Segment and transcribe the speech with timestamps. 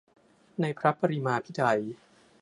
[0.61, 1.81] ในพระปรมาภิไธย